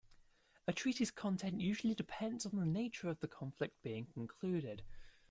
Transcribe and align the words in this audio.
A 0.67 0.73
treaty's 0.73 1.11
content 1.11 1.61
usually 1.61 1.93
depends 1.93 2.47
on 2.47 2.55
the 2.59 2.65
nature 2.65 3.07
of 3.07 3.19
the 3.19 3.27
conflict 3.27 3.79
being 3.83 4.07
concluded. 4.07 4.81